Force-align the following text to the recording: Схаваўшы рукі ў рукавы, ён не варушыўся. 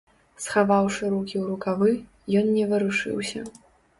Схаваўшы 0.45 1.03
рукі 1.15 1.35
ў 1.39 1.43
рукавы, 1.51 1.91
ён 2.41 2.49
не 2.57 2.65
варушыўся. 2.75 3.45